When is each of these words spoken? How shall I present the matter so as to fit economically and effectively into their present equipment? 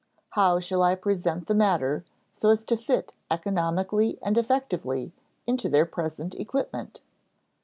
How 0.31 0.59
shall 0.59 0.81
I 0.81 0.95
present 0.95 1.45
the 1.45 1.53
matter 1.53 2.03
so 2.33 2.49
as 2.49 2.63
to 2.63 2.75
fit 2.75 3.13
economically 3.29 4.17
and 4.23 4.35
effectively 4.35 5.13
into 5.45 5.69
their 5.69 5.85
present 5.85 6.33
equipment? 6.33 7.01